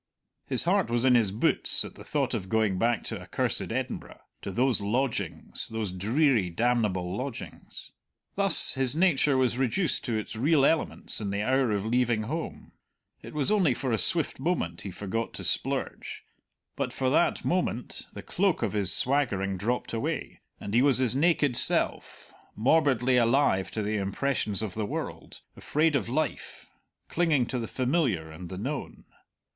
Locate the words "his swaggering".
18.73-19.55